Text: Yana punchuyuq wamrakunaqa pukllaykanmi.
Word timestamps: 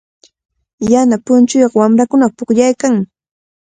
Yana 0.91 1.15
punchuyuq 1.25 1.73
wamrakunaqa 1.79 2.35
pukllaykanmi. 2.37 3.03